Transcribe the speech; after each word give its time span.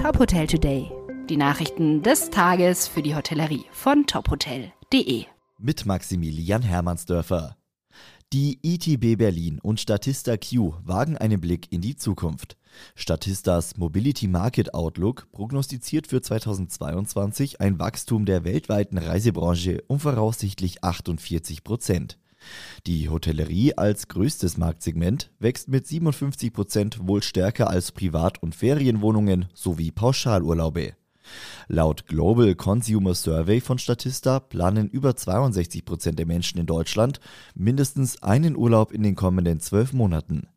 Top 0.00 0.18
Hotel 0.18 0.46
Today. 0.46 0.90
Die 1.28 1.36
Nachrichten 1.36 2.02
des 2.02 2.30
Tages 2.30 2.88
für 2.88 3.02
die 3.02 3.14
Hotellerie 3.14 3.66
von 3.70 4.06
tophotel.de. 4.06 5.26
Mit 5.58 5.84
Maximilian 5.84 6.62
Hermannsdörfer. 6.62 7.58
Die 8.32 8.58
ITB 8.62 9.18
Berlin 9.18 9.58
und 9.62 9.78
Statista 9.78 10.38
Q 10.38 10.72
wagen 10.84 11.18
einen 11.18 11.38
Blick 11.38 11.70
in 11.70 11.82
die 11.82 11.96
Zukunft. 11.96 12.56
Statistas 12.94 13.76
Mobility 13.76 14.26
Market 14.26 14.72
Outlook 14.72 15.30
prognostiziert 15.32 16.06
für 16.06 16.22
2022 16.22 17.60
ein 17.60 17.78
Wachstum 17.78 18.24
der 18.24 18.44
weltweiten 18.44 18.96
Reisebranche 18.96 19.82
um 19.86 20.00
voraussichtlich 20.00 20.82
48 20.82 21.62
Prozent. 21.62 22.19
Die 22.86 23.08
Hotellerie 23.08 23.74
als 23.74 24.08
größtes 24.08 24.56
Marktsegment 24.56 25.30
wächst 25.38 25.68
mit 25.68 25.86
57 25.86 26.52
Prozent 26.52 26.98
wohl 27.06 27.22
stärker 27.22 27.70
als 27.70 27.92
Privat- 27.92 28.42
und 28.42 28.54
Ferienwohnungen 28.54 29.46
sowie 29.54 29.90
Pauschalurlaube. 29.90 30.94
Laut 31.68 32.06
Global 32.06 32.54
Consumer 32.54 33.14
Survey 33.14 33.60
von 33.60 33.78
Statista 33.78 34.40
planen 34.40 34.88
über 34.88 35.14
62 35.14 35.84
Prozent 35.84 36.18
der 36.18 36.26
Menschen 36.26 36.58
in 36.58 36.66
Deutschland 36.66 37.20
mindestens 37.54 38.22
einen 38.22 38.56
Urlaub 38.56 38.92
in 38.92 39.02
den 39.02 39.14
kommenden 39.14 39.60
zwölf 39.60 39.92
Monaten. 39.92 40.48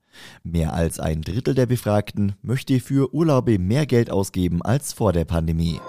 Mehr 0.44 0.74
als 0.74 1.00
ein 1.00 1.22
Drittel 1.22 1.56
der 1.56 1.66
Befragten 1.66 2.36
möchte 2.42 2.80
für 2.80 3.14
Urlaube 3.14 3.60
mehr 3.60 3.86
Geld 3.86 4.12
ausgeben 4.12 4.62
als 4.62 4.94
vor 4.94 5.12
der 5.12 5.26
Pandemie. 5.26 5.80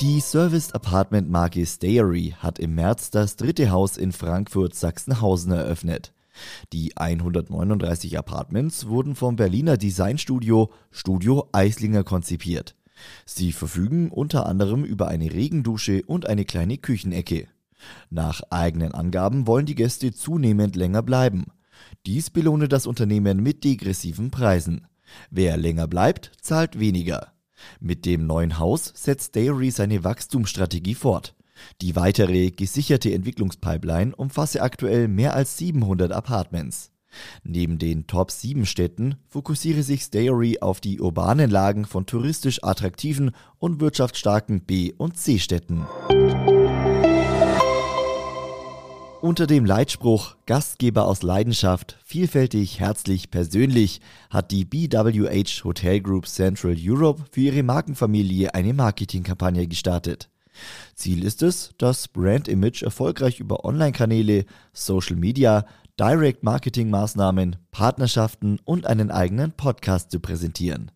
Die 0.00 0.20
Serviced 0.20 0.74
Apartment 0.74 1.28
Marke 1.28 1.66
Stayery 1.66 2.34
hat 2.38 2.58
im 2.58 2.74
März 2.74 3.10
das 3.10 3.36
dritte 3.36 3.70
Haus 3.70 3.98
in 3.98 4.12
Frankfurt-Sachsenhausen 4.12 5.52
eröffnet. 5.52 6.14
Die 6.72 6.96
139 6.96 8.16
Apartments 8.16 8.86
wurden 8.86 9.14
vom 9.14 9.36
Berliner 9.36 9.76
Designstudio 9.76 10.70
Studio 10.90 11.50
Eislinger 11.52 12.02
konzipiert. 12.02 12.76
Sie 13.26 13.52
verfügen 13.52 14.08
unter 14.08 14.46
anderem 14.46 14.84
über 14.84 15.08
eine 15.08 15.34
Regendusche 15.34 16.02
und 16.06 16.26
eine 16.26 16.46
kleine 16.46 16.78
Küchenecke. 16.78 17.48
Nach 18.08 18.40
eigenen 18.48 18.92
Angaben 18.92 19.46
wollen 19.46 19.66
die 19.66 19.74
Gäste 19.74 20.14
zunehmend 20.14 20.76
länger 20.76 21.02
bleiben. 21.02 21.48
Dies 22.06 22.30
belohne 22.30 22.68
das 22.68 22.86
Unternehmen 22.86 23.42
mit 23.42 23.64
degressiven 23.64 24.30
Preisen. 24.30 24.86
Wer 25.30 25.58
länger 25.58 25.88
bleibt, 25.88 26.32
zahlt 26.40 26.78
weniger. 26.78 27.34
Mit 27.80 28.06
dem 28.06 28.26
neuen 28.26 28.58
Haus 28.58 28.92
setzt 28.94 29.36
Dairy 29.36 29.70
seine 29.70 30.04
Wachstumsstrategie 30.04 30.94
fort. 30.94 31.34
Die 31.82 31.96
weitere 31.96 32.50
gesicherte 32.50 33.12
Entwicklungspipeline 33.12 34.14
umfasse 34.14 34.62
aktuell 34.62 35.08
mehr 35.08 35.34
als 35.34 35.58
700 35.58 36.12
Apartments. 36.12 36.90
Neben 37.42 37.78
den 37.78 38.06
Top 38.06 38.30
7 38.30 38.66
Städten 38.66 39.16
fokussiere 39.26 39.82
sich 39.82 40.02
Stayery 40.02 40.58
auf 40.60 40.80
die 40.80 41.00
urbanen 41.00 41.50
Lagen 41.50 41.84
von 41.84 42.06
touristisch 42.06 42.62
attraktiven 42.62 43.32
und 43.58 43.80
wirtschaftsstarken 43.80 44.62
B- 44.62 44.92
und 44.96 45.16
C-Städten. 45.16 45.86
Unter 49.20 49.46
dem 49.46 49.66
Leitspruch 49.66 50.36
Gastgeber 50.46 51.06
aus 51.06 51.22
Leidenschaft, 51.22 51.98
vielfältig, 52.02 52.80
herzlich, 52.80 53.30
persönlich 53.30 54.00
hat 54.30 54.50
die 54.50 54.64
BWH 54.64 55.62
Hotel 55.64 56.00
Group 56.00 56.26
Central 56.26 56.74
Europe 56.78 57.24
für 57.30 57.40
ihre 57.42 57.62
Markenfamilie 57.62 58.54
eine 58.54 58.72
Marketingkampagne 58.72 59.66
gestartet. 59.66 60.30
Ziel 60.94 61.22
ist 61.22 61.42
es, 61.42 61.74
das 61.76 62.08
Brand 62.08 62.48
Image 62.48 62.82
erfolgreich 62.82 63.40
über 63.40 63.66
Online-Kanäle, 63.66 64.46
Social 64.72 65.16
Media, 65.16 65.66
Direct 65.98 66.42
Marketing 66.42 66.88
Maßnahmen, 66.88 67.56
Partnerschaften 67.72 68.58
und 68.64 68.86
einen 68.86 69.10
eigenen 69.10 69.52
Podcast 69.52 70.12
zu 70.12 70.20
präsentieren. 70.20 70.92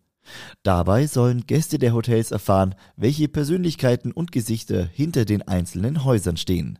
Dabei 0.63 1.05
sollen 1.05 1.45
Gäste 1.45 1.77
der 1.77 1.93
Hotels 1.93 2.31
erfahren, 2.31 2.73
welche 2.97 3.27
Persönlichkeiten 3.27 4.11
und 4.11 4.31
Gesichter 4.31 4.83
hinter 4.83 5.25
den 5.25 5.43
einzelnen 5.43 6.03
Häusern 6.03 6.37
stehen. 6.37 6.79